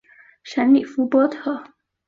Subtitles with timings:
[0.41, 1.63] 什里夫波特。